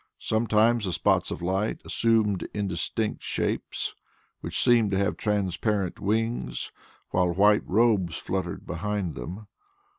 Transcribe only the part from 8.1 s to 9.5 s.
fluttered behind them.